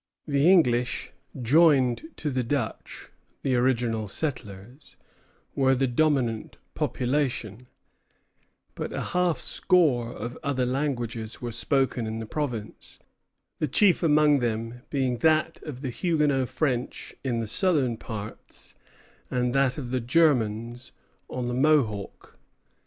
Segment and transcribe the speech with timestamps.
[0.25, 3.09] The English, joined to the Dutch,
[3.43, 4.97] the original settlers,
[5.53, 7.67] were the dominant population;
[8.73, 12.97] but a half score of other languages were spoken in the province,
[13.59, 18.73] the chief among them being that of the Huguenot French in the southern parts,
[19.29, 20.93] and that of the Germans
[21.29, 22.39] on the Mohawk.